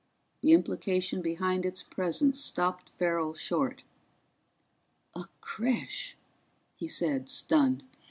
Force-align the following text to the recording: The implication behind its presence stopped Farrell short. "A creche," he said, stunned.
The 0.41 0.53
implication 0.53 1.21
behind 1.21 1.63
its 1.63 1.83
presence 1.83 2.39
stopped 2.43 2.89
Farrell 2.89 3.35
short. 3.35 3.83
"A 5.13 5.25
creche," 5.41 6.15
he 6.75 6.87
said, 6.87 7.29
stunned. 7.29 7.83